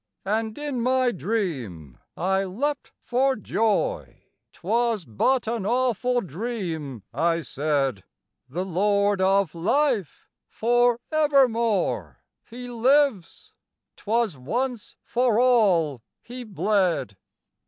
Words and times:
And 0.25 0.57
in 0.57 0.81
my 0.81 1.11
dream 1.11 1.99
I 2.17 2.43
leapt 2.43 2.91
for 3.03 3.35
joy 3.35 4.23
"'Twas 4.51 5.05
but 5.05 5.45
an 5.47 5.63
awful 5.63 6.21
dream," 6.21 7.03
I 7.13 7.41
said, 7.41 8.03
"The 8.47 8.65
Lord 8.65 9.21
of 9.21 9.53
Life, 9.53 10.27
for 10.49 10.99
evermore 11.11 12.23
He 12.49 12.67
lives 12.67 13.53
'twas 13.95 14.35
once 14.35 14.95
for 15.03 15.39
all 15.39 16.01
He 16.23 16.45
bled!" 16.45 17.15